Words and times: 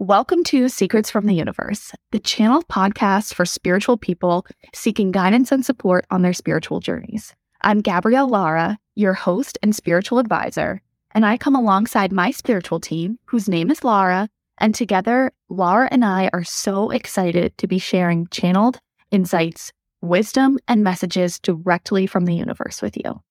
Welcome 0.00 0.42
to 0.46 0.68
Secrets 0.68 1.08
from 1.08 1.26
the 1.26 1.36
Universe, 1.36 1.92
the 2.10 2.18
channel 2.18 2.64
podcast 2.64 3.32
for 3.32 3.46
spiritual 3.46 3.96
people 3.96 4.44
seeking 4.74 5.12
guidance 5.12 5.52
and 5.52 5.64
support 5.64 6.04
on 6.10 6.22
their 6.22 6.32
spiritual 6.32 6.80
journeys. 6.80 7.32
I'm 7.60 7.80
Gabrielle 7.80 8.28
Laura, 8.28 8.76
your 8.96 9.14
host 9.14 9.56
and 9.62 9.74
spiritual 9.74 10.18
advisor, 10.18 10.82
and 11.12 11.24
I 11.24 11.36
come 11.36 11.54
alongside 11.54 12.10
my 12.10 12.32
spiritual 12.32 12.80
team, 12.80 13.20
whose 13.26 13.48
name 13.48 13.70
is 13.70 13.84
Laura, 13.84 14.28
and 14.58 14.74
together, 14.74 15.30
Laura 15.48 15.88
and 15.92 16.04
I 16.04 16.28
are 16.32 16.42
so 16.42 16.90
excited 16.90 17.56
to 17.58 17.68
be 17.68 17.78
sharing 17.78 18.26
channeled 18.32 18.80
insights, 19.12 19.72
wisdom, 20.00 20.58
and 20.66 20.82
messages 20.82 21.38
directly 21.38 22.08
from 22.08 22.24
the 22.24 22.34
universe 22.34 22.82
with 22.82 22.96
you. 22.96 23.22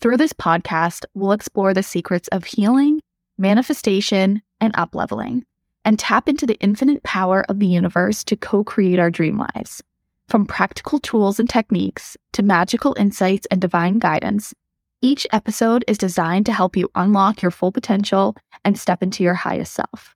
Through 0.00 0.16
this 0.16 0.32
podcast, 0.32 1.04
we'll 1.12 1.32
explore 1.32 1.74
the 1.74 1.82
secrets 1.82 2.28
of 2.28 2.46
healing, 2.46 3.00
manifestation, 3.36 4.40
and 4.62 4.72
upleveling, 4.74 5.42
and 5.84 5.98
tap 5.98 6.28
into 6.28 6.46
the 6.46 6.58
infinite 6.60 7.02
power 7.02 7.44
of 7.48 7.58
the 7.58 7.66
universe 7.66 8.24
to 8.24 8.36
co 8.36 8.64
create 8.64 8.98
our 8.98 9.10
dream 9.10 9.38
lives. 9.38 9.82
From 10.28 10.46
practical 10.46 10.98
tools 10.98 11.40
and 11.40 11.48
techniques 11.48 12.16
to 12.34 12.42
magical 12.42 12.94
insights 12.98 13.46
and 13.50 13.60
divine 13.60 13.98
guidance, 13.98 14.54
each 15.02 15.26
episode 15.32 15.84
is 15.88 15.98
designed 15.98 16.46
to 16.46 16.52
help 16.52 16.76
you 16.76 16.90
unlock 16.94 17.42
your 17.42 17.50
full 17.50 17.72
potential 17.72 18.36
and 18.64 18.78
step 18.78 19.02
into 19.02 19.24
your 19.24 19.34
highest 19.34 19.72
self. 19.72 20.14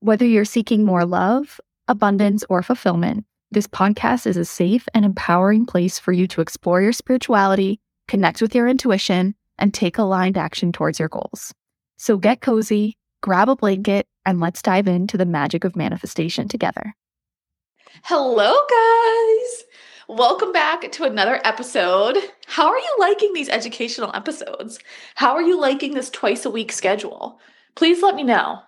Whether 0.00 0.26
you're 0.26 0.44
seeking 0.44 0.84
more 0.84 1.04
love, 1.04 1.60
abundance, 1.86 2.44
or 2.48 2.62
fulfillment, 2.62 3.24
this 3.52 3.66
podcast 3.68 4.26
is 4.26 4.36
a 4.36 4.44
safe 4.44 4.88
and 4.94 5.04
empowering 5.04 5.66
place 5.66 5.98
for 5.98 6.12
you 6.12 6.26
to 6.28 6.40
explore 6.40 6.82
your 6.82 6.92
spirituality, 6.92 7.80
connect 8.08 8.42
with 8.42 8.54
your 8.54 8.66
intuition, 8.66 9.34
and 9.58 9.72
take 9.72 9.98
aligned 9.98 10.36
action 10.36 10.72
towards 10.72 10.98
your 10.98 11.08
goals. 11.08 11.52
So 11.98 12.16
get 12.16 12.40
cozy, 12.40 12.96
grab 13.22 13.48
a 13.48 13.56
blanket, 13.56 14.06
and 14.26 14.40
let's 14.40 14.60
dive 14.60 14.86
into 14.86 15.16
the 15.16 15.24
magic 15.24 15.64
of 15.64 15.74
manifestation 15.74 16.48
together. 16.48 16.94
Hello, 18.04 18.52
guys. 18.52 19.64
Welcome 20.08 20.52
back 20.52 20.92
to 20.92 21.04
another 21.04 21.40
episode. 21.44 22.18
How 22.46 22.68
are 22.68 22.78
you 22.78 22.96
liking 22.98 23.32
these 23.32 23.48
educational 23.48 24.10
episodes? 24.14 24.78
How 25.14 25.34
are 25.34 25.42
you 25.42 25.58
liking 25.58 25.94
this 25.94 26.10
twice 26.10 26.44
a 26.44 26.50
week 26.50 26.72
schedule? 26.72 27.40
Please 27.76 28.02
let 28.02 28.14
me 28.14 28.24
know 28.24 28.60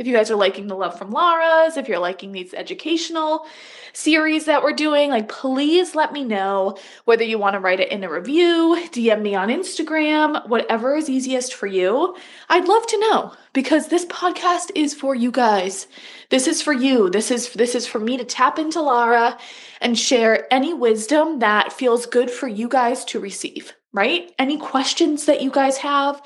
if 0.00 0.06
you 0.06 0.14
guys 0.14 0.30
are 0.30 0.36
liking 0.36 0.66
the 0.66 0.74
love 0.74 0.96
from 0.96 1.10
Laura's, 1.10 1.76
if 1.76 1.86
you're 1.86 1.98
liking 1.98 2.32
these 2.32 2.54
educational 2.54 3.46
series 3.92 4.46
that 4.46 4.62
we're 4.62 4.72
doing, 4.72 5.10
like 5.10 5.28
please 5.28 5.94
let 5.94 6.10
me 6.10 6.24
know 6.24 6.78
whether 7.04 7.22
you 7.22 7.38
want 7.38 7.52
to 7.52 7.60
write 7.60 7.80
it 7.80 7.92
in 7.92 8.02
a 8.02 8.10
review, 8.10 8.82
DM 8.92 9.20
me 9.20 9.34
on 9.34 9.48
Instagram, 9.48 10.48
whatever 10.48 10.96
is 10.96 11.10
easiest 11.10 11.52
for 11.52 11.66
you. 11.66 12.16
I'd 12.48 12.66
love 12.66 12.86
to 12.86 12.98
know 12.98 13.34
because 13.52 13.88
this 13.88 14.06
podcast 14.06 14.70
is 14.74 14.94
for 14.94 15.14
you 15.14 15.30
guys. 15.30 15.86
This 16.30 16.46
is 16.46 16.62
for 16.62 16.72
you. 16.72 17.10
This 17.10 17.30
is 17.30 17.52
this 17.52 17.74
is 17.74 17.86
for 17.86 17.98
me 17.98 18.16
to 18.16 18.24
tap 18.24 18.58
into 18.58 18.80
Laura 18.80 19.36
and 19.82 19.98
share 19.98 20.50
any 20.50 20.72
wisdom 20.72 21.40
that 21.40 21.74
feels 21.74 22.06
good 22.06 22.30
for 22.30 22.48
you 22.48 22.68
guys 22.68 23.04
to 23.06 23.20
receive, 23.20 23.74
right? 23.92 24.32
Any 24.38 24.56
questions 24.56 25.26
that 25.26 25.42
you 25.42 25.50
guys 25.50 25.76
have, 25.76 26.22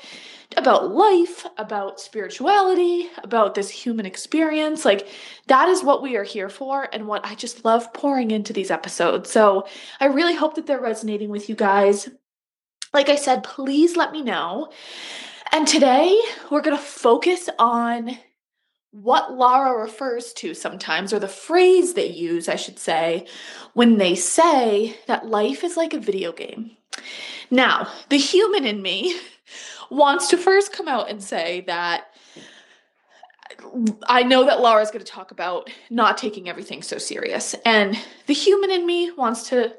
about 0.57 0.93
life, 0.93 1.45
about 1.57 1.99
spirituality, 1.99 3.09
about 3.23 3.55
this 3.55 3.69
human 3.69 4.05
experience. 4.05 4.85
Like, 4.85 5.07
that 5.47 5.69
is 5.69 5.83
what 5.83 6.01
we 6.01 6.15
are 6.15 6.23
here 6.23 6.49
for, 6.49 6.87
and 6.93 7.07
what 7.07 7.25
I 7.25 7.35
just 7.35 7.65
love 7.65 7.93
pouring 7.93 8.31
into 8.31 8.53
these 8.53 8.71
episodes. 8.71 9.29
So, 9.31 9.67
I 9.99 10.05
really 10.05 10.35
hope 10.35 10.55
that 10.55 10.67
they're 10.67 10.79
resonating 10.79 11.29
with 11.29 11.49
you 11.49 11.55
guys. 11.55 12.09
Like 12.93 13.09
I 13.09 13.15
said, 13.15 13.43
please 13.43 13.97
let 13.97 14.11
me 14.11 14.21
know. 14.21 14.71
And 15.51 15.67
today, 15.67 16.19
we're 16.49 16.61
going 16.61 16.77
to 16.77 16.83
focus 16.83 17.49
on 17.59 18.17
what 18.91 19.33
Laura 19.33 19.77
refers 19.77 20.31
to 20.33 20.53
sometimes, 20.53 21.11
or 21.11 21.19
the 21.19 21.27
phrase 21.27 21.93
they 21.93 22.07
use, 22.07 22.47
I 22.47 22.55
should 22.55 22.79
say, 22.79 23.27
when 23.73 23.97
they 23.97 24.15
say 24.15 24.97
that 25.07 25.27
life 25.27 25.65
is 25.65 25.75
like 25.75 25.93
a 25.93 25.99
video 25.99 26.31
game. 26.31 26.71
Now, 27.51 27.91
the 28.09 28.17
human 28.17 28.65
in 28.65 28.81
me 28.81 29.19
wants 29.89 30.29
to 30.29 30.37
first 30.37 30.73
come 30.73 30.87
out 30.87 31.09
and 31.09 31.21
say 31.21 31.63
that 31.67 32.07
I 34.07 34.23
know 34.23 34.45
that 34.45 34.61
Laura's 34.61 34.91
going 34.91 35.03
to 35.05 35.11
talk 35.11 35.31
about 35.31 35.69
not 35.89 36.17
taking 36.17 36.49
everything 36.49 36.81
so 36.81 36.97
serious. 36.97 37.55
And 37.65 37.97
the 38.25 38.33
human 38.33 38.71
in 38.71 38.85
me 38.85 39.11
wants 39.11 39.49
to 39.49 39.75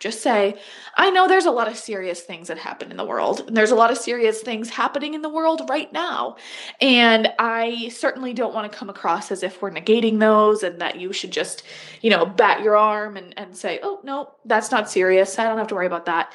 just 0.00 0.22
say, 0.22 0.60
I 0.96 1.10
know 1.10 1.26
there's 1.26 1.46
a 1.46 1.50
lot 1.50 1.68
of 1.68 1.76
serious 1.76 2.20
things 2.20 2.48
that 2.48 2.58
happen 2.58 2.90
in 2.90 2.96
the 2.96 3.04
world. 3.04 3.44
And 3.46 3.56
there's 3.56 3.70
a 3.70 3.76
lot 3.76 3.90
of 3.90 3.98
serious 3.98 4.40
things 4.40 4.70
happening 4.70 5.14
in 5.14 5.22
the 5.22 5.28
world 5.28 5.62
right 5.68 5.92
now. 5.92 6.36
And 6.80 7.32
I 7.38 7.88
certainly 7.88 8.32
don't 8.32 8.54
want 8.54 8.70
to 8.70 8.78
come 8.78 8.90
across 8.90 9.30
as 9.30 9.42
if 9.42 9.60
we're 9.60 9.70
negating 9.70 10.18
those 10.18 10.62
and 10.62 10.80
that 10.80 11.00
you 11.00 11.12
should 11.12 11.32
just, 11.32 11.62
you 12.00 12.10
know, 12.10 12.26
bat 12.26 12.62
your 12.62 12.76
arm 12.76 13.16
and, 13.16 13.34
and 13.36 13.56
say, 13.56 13.80
oh, 13.82 14.00
no, 14.04 14.32
that's 14.44 14.70
not 14.70 14.90
serious. 14.90 15.38
I 15.38 15.44
don't 15.44 15.58
have 15.58 15.68
to 15.68 15.74
worry 15.74 15.86
about 15.86 16.06
that. 16.06 16.32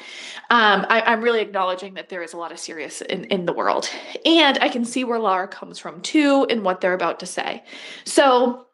Um, 0.49 0.85
I, 0.89 1.01
I'm 1.01 1.21
really 1.21 1.41
acknowledging 1.41 1.93
that 1.95 2.09
there 2.09 2.23
is 2.23 2.33
a 2.33 2.37
lot 2.37 2.51
of 2.51 2.59
serious 2.59 3.01
in, 3.01 3.25
in 3.25 3.45
the 3.45 3.53
world. 3.53 3.89
And 4.25 4.57
I 4.59 4.69
can 4.69 4.85
see 4.85 5.03
where 5.03 5.19
Laura 5.19 5.47
comes 5.47 5.79
from 5.79 6.01
too 6.01 6.45
in 6.49 6.63
what 6.63 6.81
they're 6.81 6.93
about 6.93 7.19
to 7.21 7.25
say. 7.25 7.63
So, 8.05 8.67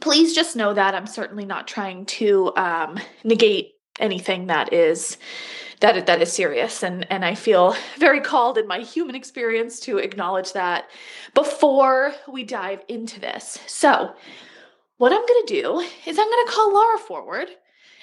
please 0.00 0.34
just 0.34 0.56
know 0.56 0.74
that 0.74 0.94
I'm 0.94 1.06
certainly 1.06 1.44
not 1.44 1.68
trying 1.68 2.06
to 2.06 2.52
um, 2.56 2.98
negate 3.22 3.73
anything 4.00 4.46
that 4.46 4.72
is 4.72 5.18
that 5.80 6.06
that 6.06 6.22
is 6.22 6.32
serious 6.32 6.82
and 6.82 7.06
and 7.10 7.24
I 7.24 7.34
feel 7.34 7.76
very 7.98 8.20
called 8.20 8.58
in 8.58 8.66
my 8.66 8.80
human 8.80 9.14
experience 9.14 9.80
to 9.80 9.98
acknowledge 9.98 10.52
that 10.52 10.88
before 11.34 12.14
we 12.30 12.44
dive 12.44 12.82
into 12.88 13.20
this. 13.20 13.58
So, 13.66 14.14
what 14.96 15.12
I'm 15.12 15.26
going 15.26 15.46
to 15.46 15.62
do 15.62 15.80
is 16.06 16.18
I'm 16.18 16.30
going 16.30 16.46
to 16.46 16.52
call 16.52 16.72
Laura 16.72 16.98
forward 16.98 17.48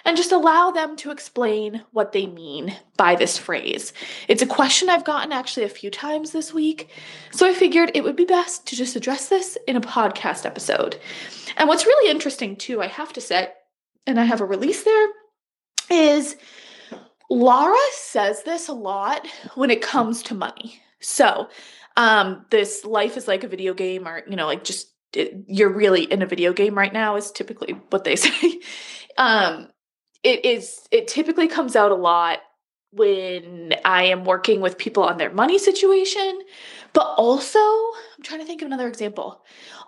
and 0.04 0.18
just 0.18 0.32
allow 0.32 0.72
them 0.72 0.96
to 0.98 1.12
explain 1.12 1.84
what 1.92 2.12
they 2.12 2.26
mean 2.26 2.76
by 2.98 3.16
this 3.16 3.38
phrase. 3.38 3.94
It's 4.28 4.42
a 4.42 4.48
question 4.48 4.90
I've 4.90 5.06
gotten 5.06 5.32
actually 5.32 5.66
a 5.66 5.70
few 5.70 5.92
times 5.92 6.32
this 6.32 6.54
week, 6.54 6.90
so 7.32 7.48
I 7.48 7.54
figured 7.54 7.92
it 7.94 8.04
would 8.04 8.16
be 8.16 8.26
best 8.26 8.66
to 8.68 8.76
just 8.76 8.96
address 8.96 9.30
this 9.30 9.58
in 9.68 9.76
a 9.76 9.82
podcast 9.82 10.46
episode. 10.46 11.00
And 11.58 11.68
what's 11.70 11.86
really 11.86 12.10
interesting 12.10 12.56
too, 12.56 12.82
I 12.82 12.88
have 12.88 13.14
to 13.14 13.22
say, 13.22 13.50
and 14.08 14.20
I 14.20 14.24
have 14.24 14.42
a 14.42 14.46
release 14.46 14.84
there 14.84 15.08
is 15.92 16.36
Laura 17.30 17.78
says 17.94 18.44
this 18.44 18.68
a 18.68 18.74
lot 18.74 19.26
when 19.56 19.72
it 19.72 19.82
comes 19.82 20.24
to 20.24 20.36
money. 20.36 20.82
So, 21.00 21.50
um, 21.98 22.46
this 22.50 22.86
life 22.86 23.18
is 23.18 23.28
like 23.28 23.44
a 23.44 23.48
video 23.48 23.74
game, 23.74 24.08
or 24.08 24.24
you 24.28 24.36
know, 24.36 24.48
like 24.48 24.64
just 24.64 24.92
it, 25.14 25.46
you're 25.48 25.72
really 25.72 26.04
in 26.04 26.22
a 26.22 26.26
video 26.26 26.54
game 26.54 26.78
right 26.78 26.94
now 26.94 27.16
is 27.16 27.32
typically 27.32 27.74
what 27.90 28.04
they 28.04 28.16
say. 28.18 28.60
um, 29.18 29.68
it 30.24 30.46
is. 30.46 30.88
It 30.92 31.08
typically 31.08 31.48
comes 31.48 31.76
out 31.76 31.92
a 31.92 31.96
lot 31.96 32.40
when 32.94 33.74
I 33.86 34.04
am 34.04 34.26
working 34.26 34.60
with 34.60 34.78
people 34.78 35.04
on 35.04 35.18
their 35.18 35.32
money 35.32 35.58
situation, 35.58 36.42
but 36.94 37.14
also 37.18 37.60
I'm 37.60 38.24
trying 38.24 38.42
to 38.42 38.46
think 38.46 38.62
of 38.62 38.66
another 38.66 38.88
example. 38.88 39.42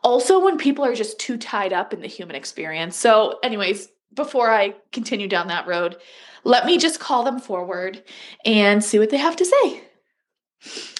Also, 0.03 0.39
when 0.39 0.57
people 0.57 0.85
are 0.85 0.95
just 0.95 1.19
too 1.19 1.37
tied 1.37 1.73
up 1.73 1.93
in 1.93 2.01
the 2.01 2.07
human 2.07 2.35
experience. 2.35 2.95
So, 2.95 3.39
anyways, 3.43 3.89
before 4.13 4.49
I 4.51 4.75
continue 4.91 5.27
down 5.27 5.47
that 5.47 5.67
road, 5.67 5.97
let 6.43 6.65
me 6.65 6.77
just 6.77 6.99
call 6.99 7.23
them 7.23 7.39
forward 7.39 8.03
and 8.45 8.83
see 8.83 8.99
what 8.99 9.09
they 9.09 9.17
have 9.17 9.35
to 9.37 9.45
say. 9.45 9.83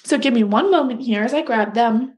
So 0.03 0.17
give 0.17 0.33
me 0.33 0.43
one 0.43 0.71
moment 0.71 1.01
here 1.01 1.23
as 1.23 1.33
I 1.33 1.41
grab 1.41 1.73
them. 1.73 2.17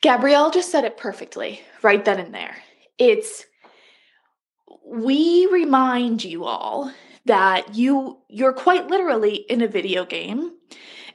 Gabrielle 0.00 0.50
just 0.50 0.70
said 0.70 0.84
it 0.84 0.96
perfectly 0.96 1.60
right 1.82 2.04
then 2.04 2.18
and 2.18 2.34
there. 2.34 2.56
It's 2.98 3.44
we 4.84 5.46
remind 5.46 6.24
you 6.24 6.44
all 6.44 6.92
that 7.24 7.76
you 7.76 8.18
you're 8.28 8.52
quite 8.52 8.88
literally 8.88 9.36
in 9.36 9.62
a 9.62 9.68
video 9.68 10.04
game, 10.04 10.52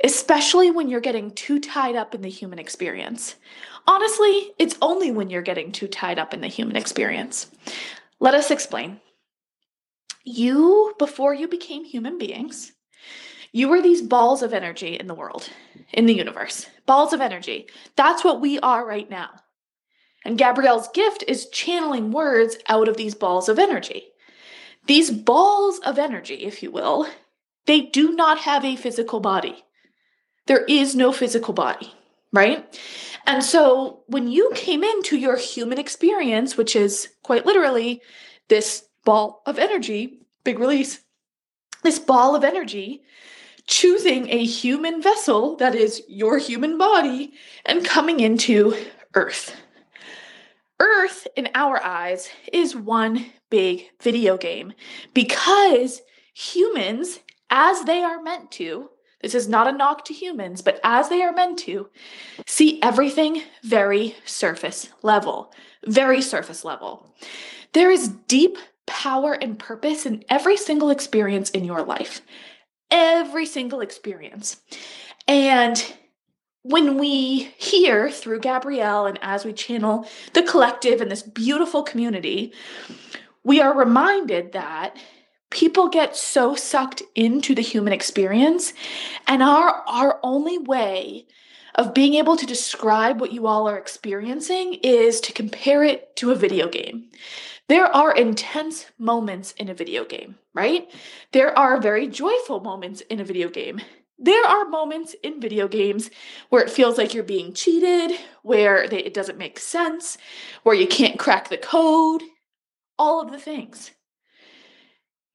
especially 0.03 0.71
when 0.71 0.87
you're 0.87 1.01
getting 1.01 1.31
too 1.31 1.59
tied 1.59 1.97
up 1.97 2.15
in 2.15 2.21
the 2.21 2.29
human 2.29 2.59
experience. 2.59 3.35
Honestly, 3.87 4.51
it's 4.59 4.77
only 4.81 5.11
when 5.11 5.29
you're 5.29 5.41
getting 5.41 5.71
too 5.71 5.87
tied 5.87 6.19
up 6.19 6.33
in 6.33 6.41
the 6.41 6.47
human 6.47 6.75
experience. 6.75 7.49
Let 8.19 8.33
us 8.33 8.51
explain. 8.51 8.99
You, 10.25 10.93
before 10.99 11.33
you 11.33 11.47
became 11.47 11.85
human 11.85 12.17
beings, 12.17 12.73
you 13.53 13.69
were 13.69 13.81
these 13.81 14.01
balls 14.01 14.43
of 14.43 14.53
energy 14.53 14.95
in 14.95 15.07
the 15.07 15.15
world, 15.15 15.49
in 15.93 16.05
the 16.05 16.13
universe. 16.13 16.67
Balls 16.85 17.13
of 17.13 17.21
energy. 17.21 17.67
That's 17.95 18.23
what 18.23 18.41
we 18.41 18.59
are 18.59 18.85
right 18.85 19.09
now. 19.09 19.29
And 20.25 20.37
Gabrielle's 20.37 20.89
gift 20.89 21.23
is 21.27 21.47
channeling 21.49 22.11
words 22.11 22.57
out 22.67 22.89
of 22.89 22.97
these 22.97 23.15
balls 23.15 23.47
of 23.47 23.57
energy. 23.57 24.07
These 24.85 25.11
balls 25.11 25.79
of 25.79 25.97
energy, 25.97 26.43
if 26.43 26.61
you 26.61 26.71
will, 26.71 27.07
they 27.65 27.81
do 27.81 28.11
not 28.11 28.39
have 28.39 28.65
a 28.65 28.75
physical 28.75 29.21
body. 29.21 29.63
There 30.47 30.65
is 30.65 30.95
no 30.95 31.11
physical 31.11 31.53
body, 31.53 31.93
right? 32.33 32.79
And 33.27 33.43
so 33.43 34.03
when 34.07 34.29
you 34.29 34.51
came 34.55 34.85
into 34.85 35.17
your 35.17 35.35
human 35.35 35.77
experience, 35.77 36.55
which 36.55 36.75
is 36.77 37.09
quite 37.23 37.45
literally 37.45 38.01
this 38.47 38.85
ball 39.03 39.43
of 39.45 39.59
energy, 39.59 40.21
big 40.45 40.59
release, 40.59 41.01
this 41.83 41.99
ball 41.99 42.35
of 42.35 42.45
energy 42.45 43.03
choosing 43.67 44.29
a 44.29 44.45
human 44.45 45.01
vessel 45.01 45.57
that 45.57 45.75
is 45.75 46.01
your 46.07 46.37
human 46.37 46.77
body 46.77 47.33
and 47.65 47.85
coming 47.85 48.21
into 48.21 48.73
Earth. 49.13 49.55
Earth, 50.79 51.27
in 51.35 51.49
our 51.53 51.83
eyes, 51.83 52.29
is 52.53 52.77
one 52.77 53.25
big 53.49 53.89
video 54.01 54.37
game 54.37 54.71
because 55.13 56.01
humans, 56.33 57.19
as 57.49 57.83
they 57.83 58.03
are 58.03 58.21
meant 58.21 58.51
to, 58.51 58.89
this 59.21 59.33
is 59.33 59.49
not 59.49 59.67
a 59.67 59.71
knock 59.71 60.05
to 60.05 60.13
humans, 60.13 60.61
but 60.61 60.79
as 60.83 61.09
they 61.09 61.23
are 61.23 61.33
meant 61.33 61.57
to, 61.59 61.89
see 62.57 62.79
everything 62.81 63.43
very 63.61 64.15
surface 64.25 64.89
level, 65.03 65.53
very 65.85 66.21
surface 66.21 66.65
level. 66.65 67.13
There 67.73 67.91
is 67.91 68.07
deep 68.07 68.57
power 68.87 69.33
and 69.33 69.59
purpose 69.59 70.07
in 70.07 70.23
every 70.27 70.57
single 70.57 70.89
experience 70.89 71.51
in 71.51 71.63
your 71.63 71.83
life, 71.83 72.21
every 72.89 73.45
single 73.45 73.81
experience. 73.81 74.59
And 75.27 75.77
when 76.63 76.97
we 76.97 77.43
hear 77.57 78.09
through 78.09 78.39
Gabrielle 78.39 79.05
and 79.05 79.19
as 79.21 79.45
we 79.45 79.53
channel 79.53 80.07
the 80.33 80.41
collective 80.41 80.99
and 80.99 81.11
this 81.11 81.21
beautiful 81.21 81.83
community, 81.83 82.53
we 83.43 83.61
are 83.61 83.77
reminded 83.77 84.53
that 84.53 84.97
people 85.51 85.89
get 85.89 86.15
so 86.15 86.55
sucked 86.55 87.03
into 87.13 87.53
the 87.53 87.61
human 87.61 87.93
experience 87.93 88.73
and 89.27 89.43
our 89.43 89.83
our 89.87 90.19
only 90.23 90.57
way 90.57 91.27
of 91.75 91.93
being 91.93 92.15
able 92.15 92.37
to 92.37 92.45
describe 92.45 93.19
what 93.19 93.31
you 93.31 93.47
all 93.47 93.67
are 93.67 93.77
experiencing 93.77 94.75
is 94.75 95.21
to 95.21 95.33
compare 95.33 95.83
it 95.83 96.15
to 96.17 96.31
a 96.31 96.35
video 96.35 96.67
game. 96.67 97.09
There 97.69 97.85
are 97.85 98.15
intense 98.15 98.85
moments 98.97 99.51
in 99.53 99.69
a 99.69 99.73
video 99.73 100.05
game, 100.05 100.37
right? 100.53 100.89
There 101.33 101.57
are 101.57 101.81
very 101.81 102.07
joyful 102.07 102.61
moments 102.61 103.01
in 103.01 103.19
a 103.19 103.25
video 103.25 103.49
game. 103.49 103.81
There 104.17 104.45
are 104.45 104.65
moments 104.65 105.15
in 105.21 105.41
video 105.41 105.67
games 105.67 106.09
where 106.49 106.63
it 106.63 106.71
feels 106.71 106.97
like 106.97 107.13
you're 107.13 107.23
being 107.23 107.53
cheated, 107.53 108.17
where 108.41 108.87
they, 108.87 108.99
it 108.99 109.13
doesn't 109.13 109.37
make 109.37 109.59
sense, 109.59 110.17
where 110.63 110.75
you 110.75 110.87
can't 110.87 111.19
crack 111.19 111.49
the 111.49 111.57
code, 111.57 112.23
all 112.97 113.21
of 113.21 113.31
the 113.31 113.39
things. 113.39 113.91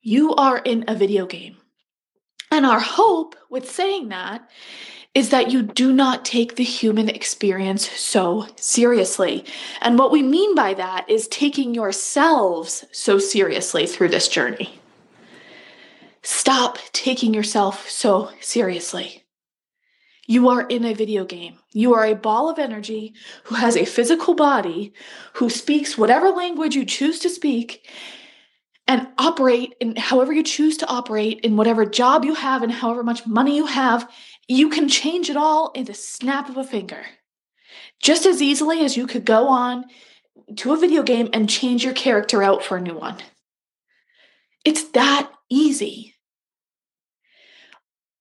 You 0.00 0.34
are 0.34 0.58
in 0.58 0.84
a 0.88 0.96
video 0.96 1.26
game. 1.26 1.58
And 2.50 2.66
our 2.66 2.80
hope 2.80 3.36
with 3.48 3.70
saying 3.70 4.08
that 4.08 4.50
is 5.14 5.28
that 5.28 5.50
you 5.50 5.62
do 5.62 5.92
not 5.92 6.24
take 6.24 6.56
the 6.56 6.64
human 6.64 7.08
experience 7.08 7.88
so 7.90 8.46
seriously. 8.56 9.44
And 9.82 9.98
what 9.98 10.10
we 10.10 10.22
mean 10.22 10.54
by 10.54 10.74
that 10.74 11.08
is 11.08 11.28
taking 11.28 11.74
yourselves 11.74 12.84
so 12.92 13.18
seriously 13.18 13.86
through 13.86 14.08
this 14.08 14.28
journey. 14.28 14.80
Stop 16.22 16.78
taking 16.92 17.34
yourself 17.34 17.90
so 17.90 18.30
seriously. 18.40 19.24
You 20.26 20.48
are 20.48 20.62
in 20.62 20.84
a 20.84 20.94
video 20.94 21.24
game. 21.24 21.58
You 21.72 21.94
are 21.94 22.06
a 22.06 22.14
ball 22.14 22.48
of 22.48 22.58
energy 22.58 23.12
who 23.44 23.56
has 23.56 23.76
a 23.76 23.84
physical 23.84 24.34
body, 24.34 24.94
who 25.34 25.50
speaks 25.50 25.98
whatever 25.98 26.30
language 26.30 26.74
you 26.74 26.86
choose 26.86 27.18
to 27.18 27.28
speak 27.28 27.86
and 28.86 29.08
operate 29.18 29.74
in 29.80 29.96
however 29.96 30.32
you 30.32 30.42
choose 30.42 30.76
to 30.76 30.86
operate 30.86 31.40
in 31.40 31.56
whatever 31.56 31.84
job 31.84 32.24
you 32.24 32.34
have 32.34 32.62
and 32.62 32.72
however 32.72 33.02
much 33.02 33.26
money 33.26 33.56
you 33.56 33.66
have. 33.66 34.08
You 34.52 34.68
can 34.68 34.86
change 34.86 35.30
it 35.30 35.36
all 35.38 35.70
in 35.70 35.86
the 35.86 35.94
snap 35.94 36.50
of 36.50 36.58
a 36.58 36.64
finger. 36.64 37.06
Just 38.02 38.26
as 38.26 38.42
easily 38.42 38.84
as 38.84 38.98
you 38.98 39.06
could 39.06 39.24
go 39.24 39.48
on 39.48 39.86
to 40.56 40.74
a 40.74 40.76
video 40.76 41.02
game 41.02 41.30
and 41.32 41.48
change 41.48 41.82
your 41.82 41.94
character 41.94 42.42
out 42.42 42.62
for 42.62 42.76
a 42.76 42.80
new 42.80 42.94
one. 42.94 43.16
It's 44.62 44.84
that 44.90 45.32
easy. 45.48 46.16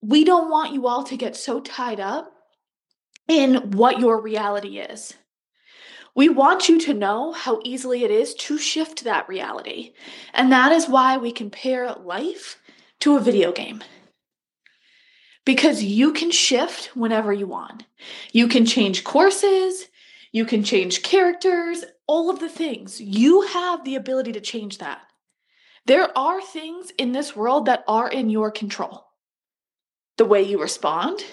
We 0.02 0.24
don't 0.24 0.50
want 0.50 0.74
you 0.74 0.88
all 0.88 1.04
to 1.04 1.18
get 1.18 1.36
so 1.36 1.60
tied 1.60 2.00
up 2.00 2.32
in 3.28 3.72
what 3.72 4.00
your 4.00 4.22
reality 4.22 4.80
is. 4.80 5.14
We 6.16 6.30
want 6.30 6.70
you 6.70 6.80
to 6.80 6.94
know 6.94 7.34
how 7.34 7.60
easily 7.66 8.06
it 8.06 8.12
is 8.12 8.34
to 8.36 8.58
shift 8.58 9.04
that 9.04 9.28
reality. 9.28 9.96
And 10.34 10.50
that 10.54 10.72
is 10.72 10.88
why 10.88 11.18
we 11.18 11.34
compare 11.34 11.92
life 11.92 12.58
to 13.02 13.18
a 13.18 13.22
video 13.22 13.52
game. 13.52 13.84
Because 15.46 15.84
you 15.84 16.14
can 16.14 16.32
shift 16.32 16.96
whenever 16.96 17.34
you 17.34 17.48
want. 17.48 17.86
You 18.32 18.48
can 18.48 18.66
change 18.66 19.04
courses, 19.04 19.88
you 20.32 20.46
can 20.46 20.64
change 20.64 21.04
characters, 21.04 21.84
all 22.08 22.30
of 22.30 22.40
the 22.40 22.50
things. 22.50 23.02
You 23.02 23.42
have 23.42 23.84
the 23.84 23.96
ability 23.96 24.34
to 24.34 24.42
change 24.42 24.78
that. 24.78 25.02
There 25.86 26.16
are 26.18 26.42
things 26.42 26.92
in 26.98 27.12
this 27.12 27.36
world 27.36 27.66
that 27.66 27.84
are 27.88 28.08
in 28.08 28.30
your 28.30 28.52
control. 28.52 29.08
The 30.18 30.26
way 30.26 30.44
you 30.44 30.62
respond, 30.62 31.24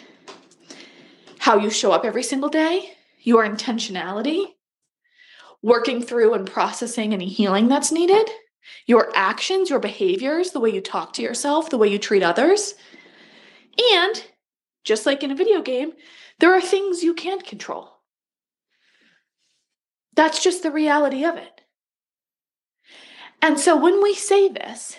how 1.38 1.58
you 1.58 1.70
show 1.70 1.92
up 1.92 2.04
every 2.04 2.22
single 2.22 2.48
day, 2.48 2.92
your 3.20 3.46
intentionality, 3.46 4.46
working 5.62 6.02
through 6.02 6.34
and 6.34 6.46
processing 6.46 7.12
any 7.12 7.26
healing 7.26 7.68
that's 7.68 7.92
needed, 7.92 8.28
your 8.86 9.10
actions, 9.14 9.70
your 9.70 9.80
behaviors, 9.80 10.50
the 10.50 10.60
way 10.60 10.70
you 10.70 10.80
talk 10.80 11.12
to 11.14 11.22
yourself, 11.22 11.70
the 11.70 11.78
way 11.78 11.88
you 11.88 11.98
treat 11.98 12.22
others. 12.22 12.74
And 13.94 14.24
just 14.84 15.06
like 15.06 15.22
in 15.22 15.30
a 15.30 15.36
video 15.36 15.62
game, 15.62 15.92
there 16.40 16.54
are 16.54 16.60
things 16.60 17.02
you 17.02 17.14
can't 17.14 17.44
control. 17.44 17.90
That's 20.14 20.42
just 20.42 20.62
the 20.62 20.72
reality 20.72 21.24
of 21.24 21.36
it. 21.36 21.60
And 23.40 23.58
so 23.58 23.76
when 23.76 24.02
we 24.02 24.14
say 24.14 24.48
this, 24.48 24.96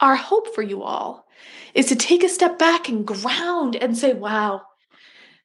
our 0.00 0.16
hope 0.16 0.54
for 0.54 0.62
you 0.62 0.82
all 0.82 1.26
is 1.74 1.86
to 1.86 1.96
take 1.96 2.22
a 2.22 2.28
step 2.28 2.58
back 2.58 2.88
and 2.88 3.06
ground 3.06 3.76
and 3.76 3.96
say, 3.96 4.12
wow, 4.12 4.62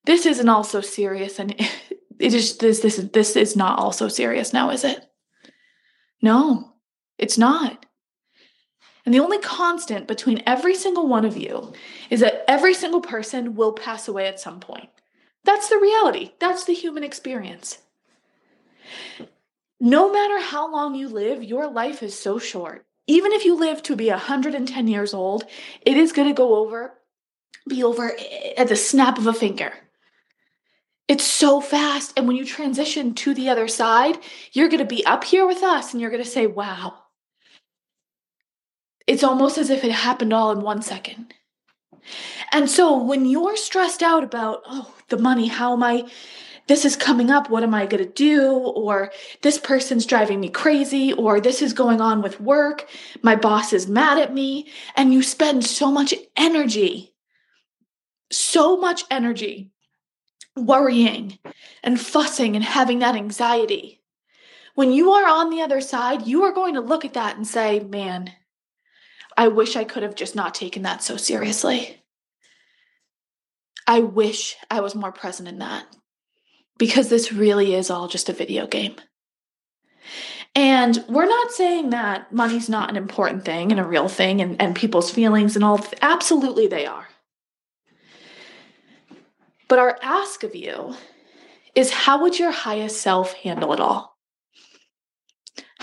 this 0.06 0.26
isn't 0.26 0.50
all 0.50 0.64
so 0.64 0.82
serious 0.82 1.40
and 1.40 1.52
it 2.20 2.34
is 2.34 2.58
this 2.58 2.82
this 2.82 2.98
this 2.98 3.36
is 3.36 3.56
not 3.56 3.80
also 3.80 4.08
serious 4.08 4.54
now, 4.54 4.70
is 4.70 4.84
it? 4.84 5.06
No, 6.22 6.74
it's 7.18 7.38
not. 7.38 7.86
And 9.06 9.14
the 9.14 9.20
only 9.20 9.40
constant 9.40 10.08
between 10.08 10.44
every 10.46 10.76
single 10.76 11.08
one 11.08 11.26
of 11.26 11.38
you 11.38 11.74
is 12.10 12.20
that 12.20 12.44
every 12.48 12.74
single 12.74 13.02
person 13.02 13.56
will 13.56 13.74
pass 13.74 14.08
away 14.08 14.28
at 14.28 14.40
some 14.40 14.60
point. 14.60 14.90
That's 15.44 15.70
the 15.70 15.78
reality. 15.78 16.32
That's 16.40 16.66
the 16.66 16.74
human 16.74 17.04
experience. 17.04 17.80
No 19.80 20.12
matter 20.12 20.40
how 20.40 20.72
long 20.72 20.94
you 20.94 21.08
live, 21.08 21.44
your 21.44 21.68
life 21.68 22.04
is 22.04 22.18
so 22.18 22.38
short. 22.38 22.86
Even 23.08 23.32
if 23.32 23.46
you 23.46 23.56
live 23.56 23.82
to 23.84 23.96
be 23.96 24.10
110 24.10 24.88
years 24.88 25.14
old, 25.14 25.46
it 25.82 25.98
is 25.98 26.12
going 26.12 26.28
to 26.28 26.34
go 26.36 26.56
over, 26.56 26.94
be 27.68 27.84
over 27.84 28.16
at 28.58 28.68
the 28.68 28.76
snap 28.76 29.18
of 29.18 29.26
a 29.26 29.34
finger. 29.34 29.74
It's 31.08 31.24
so 31.24 31.60
fast. 31.60 32.14
And 32.16 32.28
when 32.28 32.38
you 32.38 32.46
transition 32.46 33.16
to 33.16 33.34
the 33.34 33.50
other 33.50 33.68
side, 33.68 34.20
you're 34.54 34.70
going 34.70 34.80
to 34.80 34.86
be 34.86 35.06
up 35.06 35.24
here 35.24 35.48
with 35.48 35.64
us 35.64 35.92
and 35.92 36.00
you're 36.00 36.12
going 36.12 36.24
to 36.24 36.30
say, 36.30 36.46
wow. 36.46 37.01
It's 39.12 39.26
almost 39.26 39.58
as 39.58 39.70
if 39.70 39.84
it 39.84 39.92
happened 39.92 40.32
all 40.32 40.52
in 40.52 40.62
one 40.62 40.82
second. 40.82 41.34
And 42.54 42.70
so 42.70 43.04
when 43.04 43.26
you're 43.26 43.58
stressed 43.58 44.02
out 44.02 44.24
about, 44.24 44.62
oh, 44.66 44.96
the 45.10 45.18
money, 45.18 45.48
how 45.48 45.74
am 45.74 45.84
I, 45.84 46.10
this 46.68 46.86
is 46.86 46.96
coming 46.96 47.30
up, 47.30 47.50
what 47.50 47.64
am 47.64 47.76
I 47.76 47.88
going 47.88 48.06
to 48.06 48.10
do? 48.10 48.54
Or 48.54 49.12
this 49.42 49.58
person's 49.58 50.06
driving 50.06 50.40
me 50.40 50.48
crazy, 50.48 51.12
or 51.12 51.42
this 51.42 51.62
is 51.62 51.74
going 51.74 52.00
on 52.00 52.22
with 52.22 52.40
work, 52.40 52.88
my 53.22 53.36
boss 53.36 53.74
is 53.74 53.86
mad 53.86 54.18
at 54.18 54.34
me, 54.34 54.70
and 54.96 55.14
you 55.14 55.22
spend 55.24 55.66
so 55.66 55.92
much 55.92 56.14
energy, 56.38 57.14
so 58.32 58.78
much 58.78 59.04
energy 59.12 59.74
worrying 60.56 61.38
and 61.84 62.00
fussing 62.00 62.56
and 62.56 62.64
having 62.64 63.00
that 63.00 63.18
anxiety. 63.18 64.02
When 64.76 64.94
you 64.94 65.12
are 65.12 65.28
on 65.28 65.50
the 65.50 65.64
other 65.64 65.82
side, 65.82 66.26
you 66.26 66.44
are 66.44 66.54
going 66.54 66.76
to 66.76 66.82
look 66.82 67.04
at 67.04 67.16
that 67.16 67.36
and 67.36 67.46
say, 67.46 67.82
man, 67.82 68.32
I 69.38 69.48
wish 69.48 69.76
I 69.76 69.84
could 69.84 70.04
have 70.04 70.16
just 70.16 70.36
not 70.36 70.56
taken 70.56 70.84
that 70.84 71.04
so 71.04 71.18
seriously. 71.18 71.98
I 73.88 74.00
wish 74.02 74.56
I 74.70 74.82
was 74.82 74.96
more 74.96 75.12
present 75.12 75.50
in 75.50 75.60
that 75.60 75.86
because 76.78 77.10
this 77.10 77.32
really 77.32 77.74
is 77.74 77.90
all 77.90 78.08
just 78.08 78.30
a 78.30 78.34
video 78.34 78.68
game. 78.68 78.96
And 80.54 81.04
we're 81.08 81.28
not 81.28 81.52
saying 81.52 81.92
that 81.92 82.32
money's 82.34 82.70
not 82.70 82.90
an 82.90 82.98
important 82.98 83.46
thing 83.46 83.72
and 83.72 83.80
a 83.80 83.88
real 83.88 84.10
thing 84.10 84.42
and, 84.42 84.62
and 84.62 84.76
people's 84.76 85.12
feelings 85.12 85.56
and 85.56 85.64
all. 85.64 85.86
Absolutely, 86.02 86.68
they 86.68 86.86
are. 86.86 87.08
But 89.68 89.80
our 89.80 89.98
ask 90.02 90.44
of 90.44 90.54
you 90.54 90.96
is 91.76 91.92
how 91.92 92.22
would 92.24 92.38
your 92.38 92.52
highest 92.52 93.02
self 93.02 93.34
handle 93.34 93.72
it 93.72 93.80
all? 93.80 94.11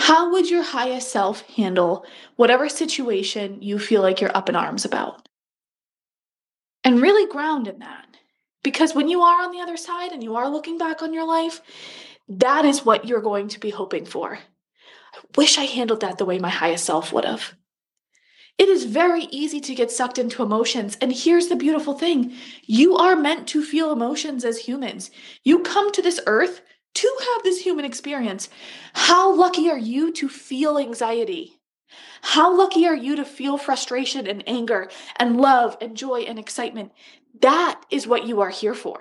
How 0.09 0.33
would 0.33 0.49
your 0.49 0.63
highest 0.63 1.13
self 1.13 1.43
handle 1.49 2.07
whatever 2.37 2.71
situation 2.71 3.61
you 3.61 3.79
feel 3.79 4.01
like 4.01 4.23
you're 4.23 4.35
up 4.35 4.49
in 4.49 4.57
arms 4.57 4.87
about? 4.87 5.29
And 6.83 7.03
really 7.03 7.31
ground 7.31 7.69
in 7.69 7.81
that. 7.81 8.07
Because 8.63 8.95
when 8.95 9.11
you 9.11 9.21
are 9.21 9.43
on 9.43 9.53
the 9.53 9.61
other 9.61 9.77
side 9.77 10.13
and 10.13 10.25
you 10.25 10.37
are 10.37 10.49
looking 10.49 10.79
back 10.79 11.03
on 11.03 11.13
your 11.13 11.27
life, 11.27 11.61
that 12.27 12.65
is 12.65 12.87
what 12.87 13.07
you're 13.07 13.21
going 13.21 13.49
to 13.49 13.61
be 13.61 13.69
hoping 13.69 14.07
for. 14.07 14.39
I 15.15 15.19
wish 15.37 15.59
I 15.59 15.65
handled 15.65 16.01
that 16.01 16.17
the 16.17 16.25
way 16.25 16.39
my 16.39 16.49
highest 16.49 16.87
self 16.87 17.13
would 17.13 17.27
have. 17.27 17.53
It 18.57 18.71
is 18.71 18.87
very 18.87 19.25
easy 19.25 19.61
to 19.61 19.75
get 19.75 19.91
sucked 19.91 20.17
into 20.17 20.43
emotions. 20.43 20.97
And 21.03 21.13
here's 21.13 21.49
the 21.49 21.55
beautiful 21.55 21.93
thing 21.93 22.35
you 22.63 22.97
are 22.97 23.15
meant 23.15 23.47
to 23.49 23.63
feel 23.63 23.93
emotions 23.93 24.47
as 24.47 24.61
humans. 24.61 25.11
You 25.45 25.59
come 25.59 25.93
to 25.93 26.01
this 26.01 26.19
earth 26.27 26.63
to 26.99 27.17
have 27.33 27.43
this 27.43 27.61
human 27.61 27.85
experience. 27.85 28.49
How 28.93 29.33
lucky 29.33 29.71
are 29.71 29.79
you 29.79 30.13
to 30.13 30.29
feel 30.29 30.79
anxiety? 30.79 31.59
How 32.23 32.57
lucky 32.57 32.87
are 32.87 32.97
you 32.97 33.17
to 33.17 33.25
feel 33.25 33.57
frustration 33.57 34.27
and 34.27 34.43
anger 34.47 34.91
and 35.17 35.41
love 35.41 35.77
and 35.81 35.97
joy 35.97 36.21
and 36.21 36.39
excitement? 36.39 36.93
That 37.41 37.81
is 37.91 38.07
what 38.07 38.27
you 38.27 38.41
are 38.41 38.51
here 38.51 38.75
for. 38.75 38.99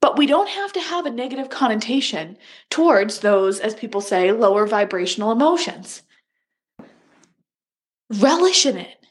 But 0.00 0.18
we 0.18 0.26
don't 0.26 0.48
have 0.48 0.72
to 0.72 0.80
have 0.80 1.06
a 1.06 1.10
negative 1.10 1.48
connotation 1.48 2.36
towards 2.70 3.20
those, 3.20 3.60
as 3.60 3.74
people 3.74 4.00
say, 4.00 4.32
lower 4.32 4.66
vibrational 4.66 5.32
emotions 5.32 6.02
relish 8.12 8.66
in 8.66 8.76
it. 8.76 9.06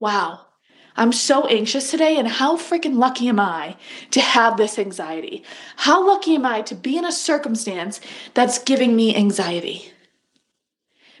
Wow. 0.00 0.46
I'm 0.96 1.12
so 1.12 1.46
anxious 1.46 1.90
today, 1.90 2.18
and 2.18 2.28
how 2.28 2.56
freaking 2.56 2.96
lucky 2.96 3.28
am 3.28 3.40
I 3.40 3.76
to 4.10 4.20
have 4.20 4.56
this 4.56 4.78
anxiety? 4.78 5.42
How 5.76 6.06
lucky 6.06 6.34
am 6.34 6.44
I 6.44 6.62
to 6.62 6.74
be 6.74 6.96
in 6.96 7.04
a 7.04 7.12
circumstance 7.12 8.00
that's 8.34 8.58
giving 8.58 8.94
me 8.94 9.16
anxiety? 9.16 9.92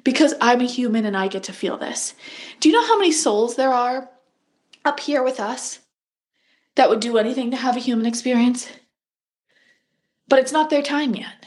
Because 0.04 0.34
I'm 0.40 0.60
a 0.60 0.64
human 0.64 1.06
and 1.06 1.16
I 1.16 1.28
get 1.28 1.44
to 1.44 1.52
feel 1.52 1.76
this. 1.76 2.14
Do 2.60 2.68
you 2.68 2.74
know 2.74 2.86
how 2.86 2.98
many 2.98 3.12
souls 3.12 3.56
there 3.56 3.72
are 3.72 4.10
up 4.84 5.00
here 5.00 5.22
with 5.22 5.40
us 5.40 5.78
that 6.74 6.90
would 6.90 7.00
do 7.00 7.18
anything 7.18 7.50
to 7.52 7.56
have 7.56 7.76
a 7.76 7.80
human 7.80 8.06
experience? 8.06 8.68
But 10.28 10.40
it's 10.40 10.52
not 10.52 10.70
their 10.70 10.82
time 10.82 11.14
yet. 11.14 11.46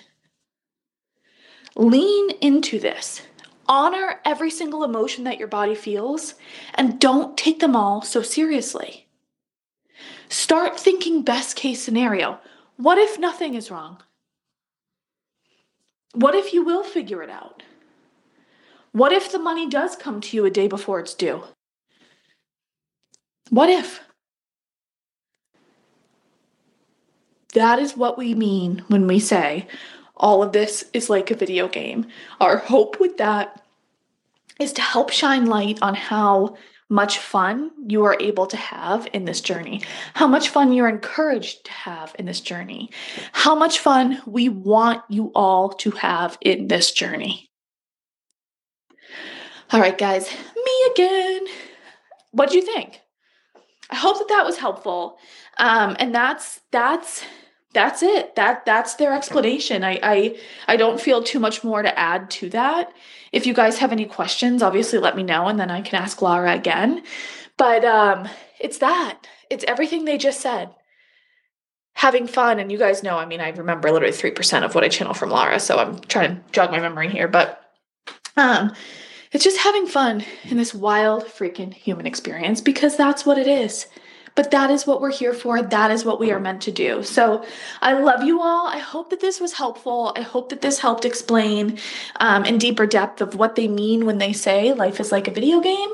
Lean 1.76 2.32
into 2.42 2.80
this. 2.80 3.22
Honor 3.68 4.20
every 4.26 4.52
single 4.52 4.84
emotion 4.84 5.24
that 5.24 5.40
your 5.40 5.48
body 5.48 5.76
feels 5.76 6.36
and 6.76 7.00
don't 7.00 7.38
take 7.38 7.60
them 7.60 7.76
all 7.76 8.02
so 8.02 8.22
seriously. 8.22 9.08
Start 10.30 10.80
thinking 10.80 11.24
best 11.24 11.56
case 11.56 11.82
scenario. 11.82 12.40
What 12.78 12.98
if 12.98 13.18
nothing 13.18 13.56
is 13.56 13.72
wrong? 13.72 14.02
What 16.14 16.36
if 16.36 16.54
you 16.54 16.64
will 16.64 16.84
figure 16.84 17.24
it 17.24 17.30
out? 17.30 17.64
What 18.92 19.12
if 19.12 19.32
the 19.32 19.40
money 19.40 19.68
does 19.68 19.96
come 19.96 20.22
to 20.22 20.38
you 20.38 20.46
a 20.46 20.50
day 20.50 20.68
before 20.68 21.00
it's 21.00 21.14
due? 21.14 21.44
What 23.50 23.70
if? 23.70 24.00
That 27.54 27.80
is 27.80 27.96
what 27.96 28.18
we 28.18 28.36
mean 28.36 28.84
when 28.88 29.08
we 29.08 29.20
say 29.20 29.68
all 30.18 30.44
of 30.44 30.52
this 30.52 30.86
is 30.94 31.10
like 31.10 31.32
a 31.32 31.36
video 31.36 31.68
game. 31.68 32.08
Our 32.40 32.58
hope 32.58 33.00
with 33.00 33.18
that 33.18 33.62
is 34.60 34.74
to 34.74 34.82
help 34.82 35.10
shine 35.10 35.46
light 35.46 35.80
on 35.82 35.96
how 35.96 36.58
much 36.90 37.18
fun 37.18 37.72
you 37.88 38.04
are 38.06 38.16
able 38.20 38.46
to 38.46 38.58
have 38.58 39.08
in 39.12 39.26
this 39.26 39.42
journey, 39.42 39.82
how 40.14 40.28
much 40.28 40.50
fun 40.50 40.72
you're 40.72 40.88
encouraged 40.88 41.66
to 41.66 41.72
have 41.72 42.16
in 42.20 42.26
this 42.26 42.42
journey, 42.42 42.92
how 43.32 43.56
much 43.56 43.80
fun 43.80 44.22
we 44.26 44.50
want 44.50 45.02
you 45.10 45.32
all 45.34 45.70
to 45.70 45.92
have 45.92 46.38
in 46.42 46.68
this 46.68 46.92
journey. 46.92 47.50
All 49.72 49.80
right, 49.80 49.98
guys, 49.98 50.32
me 50.56 50.92
again. 50.94 51.48
What 52.32 52.52
do 52.52 52.58
you 52.58 52.62
think? 52.62 53.02
I 53.90 53.96
hope 53.96 54.20
that 54.20 54.28
that 54.30 54.46
was 54.46 54.58
helpful. 54.58 55.18
Um, 55.58 55.96
and 56.00 56.14
that's 56.14 56.60
that's 56.72 57.24
that's 57.76 58.02
it. 58.02 58.36
That 58.38 58.66
that's 58.66 58.96
their 58.96 59.14
explanation. 59.14 59.84
I, 59.84 60.00
I 60.02 60.40
i 60.68 60.78
don't 60.78 61.00
feel 61.00 61.22
too 61.22 61.40
much 61.40 61.64
more 61.64 61.82
to 61.84 62.00
add 62.00 62.32
to 62.32 62.50
that. 62.50 62.92
If 63.34 63.46
you 63.46 63.54
guys 63.54 63.78
have 63.78 63.92
any 63.92 64.06
questions 64.06 64.64
obviously 64.64 64.98
let 64.98 65.16
me 65.16 65.24
know 65.24 65.48
and 65.48 65.60
then 65.60 65.70
i 65.70 65.82
can 65.82 66.02
ask 66.02 66.22
Laura 66.22 66.54
again. 66.54 67.04
But 67.58 67.86
um 67.86 68.28
it's 68.60 68.80
that. 68.80 69.28
It's 69.52 69.66
everything 69.68 70.06
they 70.06 70.18
just 70.18 70.42
said. 70.42 70.74
Having 71.96 72.28
fun 72.28 72.60
and 72.60 72.72
you 72.72 72.78
guys 72.78 73.04
know 73.04 73.18
i 73.18 73.26
mean 73.26 73.42
i 73.42 73.50
remember 73.50 73.92
literally 73.92 74.14
3% 74.14 74.64
of 74.64 74.74
what 74.74 74.84
i 74.86 74.90
channel 74.90 75.14
from 75.14 75.30
Laura 75.30 75.60
so 75.60 75.78
i'm 75.78 76.00
trying 76.00 76.38
to 76.38 76.42
jog 76.52 76.72
my 76.72 76.80
memory 76.80 77.10
here 77.10 77.28
but 77.28 77.62
um 78.38 78.74
it's 79.34 79.44
just 79.44 79.58
having 79.58 79.86
fun 79.86 80.24
in 80.46 80.56
this 80.56 80.74
wild 80.74 81.26
freaking 81.26 81.74
human 81.74 82.06
experience 82.06 82.62
because 82.62 82.96
that's 82.96 83.26
what 83.26 83.38
it 83.38 83.48
is 83.48 83.88
but 84.36 84.52
that 84.52 84.70
is 84.70 84.86
what 84.86 85.02
we're 85.02 85.12
here 85.12 85.34
for. 85.34 85.62
That 85.62 85.92
is 85.92 86.06
what 86.06 86.20
we 86.20 86.32
are 86.32 86.40
meant 86.40 86.62
to 86.64 86.72
do. 86.72 87.04
So 87.04 87.44
I 87.82 87.94
love 87.94 88.24
you 88.24 88.42
all. 88.42 88.68
I 88.68 88.80
hope 88.80 89.10
that 89.10 89.22
this 89.22 89.40
was 89.40 89.54
helpful. 89.54 90.14
I 90.16 90.22
hope 90.22 90.50
that 90.50 90.62
this 90.62 90.80
helped 90.80 91.06
explain 91.06 91.80
um, 92.20 92.46
in 92.46 92.58
deeper 92.58 92.86
depth 92.86 93.22
of 93.22 93.36
what 93.36 93.56
they 93.56 93.68
mean 93.68 94.06
when 94.06 94.18
they 94.18 94.34
say 94.34 94.74
life 94.74 95.00
is 95.00 95.12
like 95.12 95.28
a 95.28 95.32
video 95.32 95.62
game. 95.62 95.90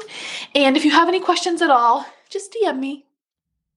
And 0.56 0.76
if 0.76 0.84
you 0.84 0.92
have 0.92 1.08
any 1.08 1.20
questions 1.20 1.62
at 1.62 1.70
all, 1.70 2.06
just 2.30 2.54
DM 2.54 2.80
me. 2.80 3.06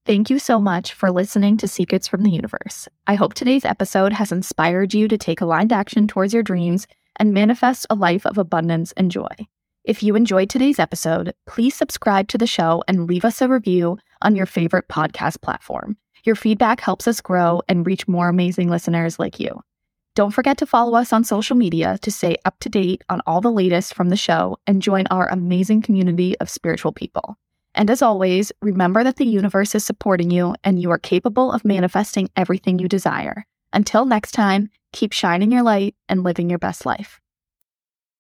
Thank 0.07 0.29
you 0.29 0.39
so 0.39 0.61
much 0.61 0.93
for 0.93 1.11
listening 1.11 1.57
to 1.59 1.69
Secrets 1.69 2.07
from 2.09 2.23
the 2.23 2.31
Universe. 2.31 2.89
I 3.07 3.15
hope 3.15 3.33
today's 3.33 3.65
episode 3.65 4.13
has 4.13 4.33
inspired 4.33 4.93
you 4.93 5.09
to 5.09 5.17
take 5.17 5.41
aligned 5.41 5.73
action 5.73 6.07
towards 6.07 6.35
your 6.35 6.43
dreams 6.43 6.87
and 7.17 7.33
manifest 7.33 7.87
a 7.89 7.95
life 7.95 8.27
of 8.27 8.37
abundance 8.37 8.93
and 8.93 9.11
joy. 9.11 9.29
If 9.85 10.03
you 10.03 10.17
enjoyed 10.17 10.49
today's 10.49 10.79
episode, 10.79 11.35
please 11.47 11.75
subscribe 11.75 12.29
to 12.29 12.39
the 12.39 12.47
show 12.47 12.83
and 12.89 13.07
leave 13.07 13.23
us 13.23 13.43
a 13.43 13.49
review 13.49 13.99
on 14.23 14.35
your 14.35 14.47
favorite 14.47 14.89
podcast 14.89 15.43
platform. 15.43 15.99
Your 16.25 16.37
feedback 16.37 16.81
helps 16.81 17.07
us 17.07 17.21
grow 17.21 17.61
and 17.69 17.87
reach 17.87 18.09
more 18.09 18.31
amazing 18.31 18.71
listeners 18.71 19.19
like 19.19 19.39
you. 19.39 19.61
Don't 20.15 20.31
forget 20.31 20.57
to 20.59 20.67
follow 20.67 20.97
us 20.97 21.13
on 21.13 21.23
social 21.23 21.55
media 21.55 21.99
to 22.01 22.11
stay 22.11 22.37
up 22.47 22.59
to 22.61 22.71
date 22.71 23.05
on 23.11 23.21
all 23.27 23.43
the 23.43 23.53
latest 23.53 23.93
from 23.93 24.09
the 24.09 24.17
show 24.17 24.57
and 24.67 24.81
join 24.81 25.07
our 25.09 25.29
amazing 25.29 25.83
community 25.83 26.35
of 26.39 26.49
spiritual 26.49 26.93
people. 26.93 27.37
And 27.75 27.91
as 27.91 28.01
always, 28.01 28.53
remember 28.63 29.05
that 29.05 29.17
the 29.17 29.27
universe 29.27 29.75
is 29.75 29.85
supporting 29.85 30.31
you 30.31 30.55
and 30.65 30.81
you 30.81 30.91
are 30.93 30.99
capable 30.99 31.53
of 31.53 31.63
manifesting 31.63 32.31
everything 32.37 32.79
you 32.79 32.89
desire. 32.89 33.45
Until 33.75 34.07
next 34.07 34.33
time, 34.33 34.71
keep 34.95 35.13
shining 35.13 35.53
your 35.53 35.63
light 35.63 35.95
and 36.09 36.23
living 36.23 36.49
your 36.49 36.59
best 36.59 36.87
life. 36.87 37.21